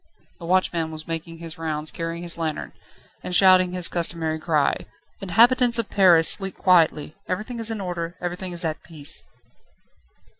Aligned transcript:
The 0.39 0.47
watchman 0.47 0.89
was 0.91 1.07
making 1.07 1.37
his 1.37 1.59
rounds, 1.59 1.91
carrying 1.91 2.23
his 2.23 2.35
lantern, 2.35 2.71
and 3.23 3.35
shouting 3.35 3.73
his 3.73 3.87
customary 3.87 4.39
cry: 4.39 4.87
"Inhabitants 5.21 5.77
of 5.77 5.91
Paris, 5.91 6.27
sleep 6.27 6.57
quietly. 6.57 7.15
Everything 7.27 7.59
is 7.59 7.69
in 7.69 7.79
order, 7.79 8.15
everything 8.19 8.51
is 8.51 8.65
at 8.65 8.81
peace." 8.81 9.21